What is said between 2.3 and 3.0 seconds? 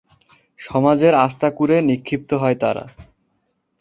হয় তারা।